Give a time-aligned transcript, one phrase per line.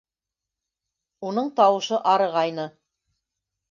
[1.31, 2.71] —Уның тауышы арығайны.